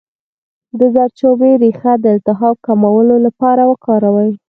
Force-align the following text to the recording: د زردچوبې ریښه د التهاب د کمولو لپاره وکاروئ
د 0.79 0.81
زردچوبې 0.93 1.51
ریښه 1.61 1.93
د 2.03 2.05
التهاب 2.15 2.55
د 2.59 2.63
کمولو 2.65 3.15
لپاره 3.25 3.61
وکاروئ 3.71 4.31